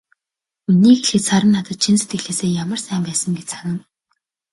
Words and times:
Үнэнийг 0.67 0.99
хэлэхэд, 1.03 1.27
Саран 1.29 1.51
надад 1.53 1.77
чин 1.83 1.95
сэтгэлээсээ 1.99 2.51
ямар 2.63 2.79
сайн 2.83 3.01
байсан 3.07 3.31
гэж 3.37 3.47
санана. 3.51 3.83